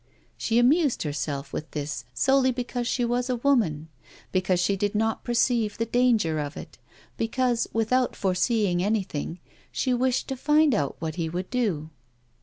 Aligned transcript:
She 0.35 0.57
amused 0.57 1.03
herself 1.03 1.53
with 1.53 1.69
this 1.77 2.05
solely 2.11 2.51
because 2.51 2.87
she 2.87 3.05
was 3.05 3.29
a 3.29 3.35
woman, 3.35 3.87
because 4.31 4.59
she 4.59 4.75
did 4.75 4.95
not 4.95 5.23
perceive 5.23 5.77
the 5.77 5.85
danger 5.85 6.39
of 6.39 6.57
it, 6.57 6.79
because, 7.17 7.67
without 7.71 8.15
foreseeing 8.15 8.81
anything, 8.81 9.39
she 9.71 9.93
wished 9.93 10.27
to 10.29 10.35
find 10.35 10.73
out 10.73 10.95
what 10.97 11.17
he 11.17 11.29
would 11.29 11.51
do. 11.51 11.91